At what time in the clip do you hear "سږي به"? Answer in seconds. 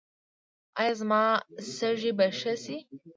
1.77-2.27